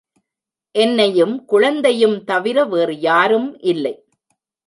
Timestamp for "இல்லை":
3.63-3.95